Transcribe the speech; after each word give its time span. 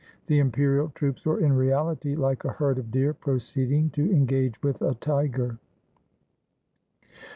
The 0.25 0.39
imperial 0.39 0.89
troops 0.95 1.25
were 1.27 1.39
in 1.39 1.53
reality 1.53 2.15
like 2.15 2.43
a 2.43 2.53
herd 2.53 2.79
of 2.79 2.89
deer 2.89 3.13
proceeding 3.13 3.91
to 3.91 4.11
engage 4.11 4.59
with 4.63 4.81
a 4.81 4.95
tiger. 4.95 5.59